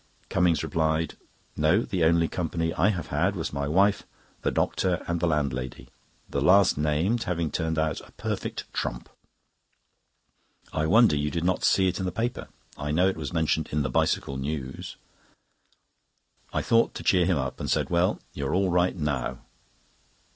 [0.29, 1.13] Cummings replied:
[1.55, 1.83] "No!
[1.83, 4.01] The only company I have had was my wife,
[4.41, 9.09] the doctor, and the landlady—the last named having turned out a perfect trump.
[10.73, 12.47] I wonder you did not see it in the paper.
[12.75, 14.95] I know it was mentioned in the Bicycle News."
[16.51, 19.37] I thought to cheer him up, and said: "Well, you are all right now?"